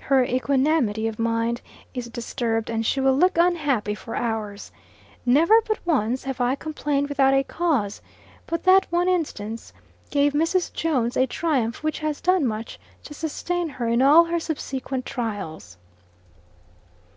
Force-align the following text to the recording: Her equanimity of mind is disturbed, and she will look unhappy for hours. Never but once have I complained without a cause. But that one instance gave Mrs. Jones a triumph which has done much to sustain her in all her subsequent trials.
Her 0.00 0.24
equanimity 0.24 1.06
of 1.06 1.20
mind 1.20 1.60
is 1.94 2.08
disturbed, 2.08 2.68
and 2.68 2.84
she 2.84 3.00
will 3.00 3.16
look 3.16 3.38
unhappy 3.38 3.94
for 3.94 4.16
hours. 4.16 4.72
Never 5.24 5.60
but 5.62 5.78
once 5.86 6.24
have 6.24 6.40
I 6.40 6.56
complained 6.56 7.08
without 7.08 7.32
a 7.32 7.44
cause. 7.44 8.02
But 8.48 8.64
that 8.64 8.88
one 8.90 9.08
instance 9.08 9.72
gave 10.10 10.32
Mrs. 10.32 10.72
Jones 10.72 11.16
a 11.16 11.28
triumph 11.28 11.84
which 11.84 12.00
has 12.00 12.20
done 12.20 12.44
much 12.44 12.80
to 13.04 13.14
sustain 13.14 13.68
her 13.68 13.86
in 13.86 14.02
all 14.02 14.24
her 14.24 14.40
subsequent 14.40 15.06
trials. 15.06 15.76